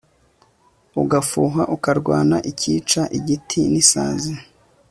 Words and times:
ugafuha 1.03 1.61
ukarwana 1.75 2.37
ukica 2.49 3.01
igiti 3.17 3.61
n'isazi 3.71 4.33